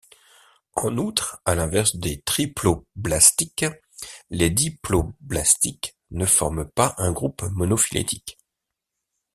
[0.73, 3.65] En outre, à l'inverse des triploblastiques,
[4.31, 8.39] les diploblastiques ne forment pas un groupe monophylétique.